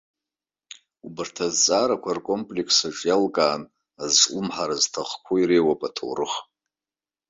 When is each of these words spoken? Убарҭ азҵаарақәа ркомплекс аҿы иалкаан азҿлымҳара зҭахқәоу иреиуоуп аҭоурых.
Убарҭ 1.05 1.35
азҵаарақәа 1.45 2.17
ркомплекс 2.17 2.77
аҿы 2.87 3.05
иалкаан 3.09 3.61
азҿлымҳара 4.03 4.75
зҭахқәоу 4.81 5.37
иреиуоуп 5.41 5.81
аҭоурых. 5.87 6.33